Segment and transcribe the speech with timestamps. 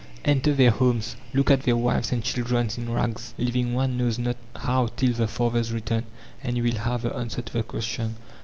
[0.25, 4.35] Enter their homes, look at their wives and children in rags, living one knows not
[4.55, 6.05] how till the father's return,
[6.41, 8.15] and you will have the answer to the question.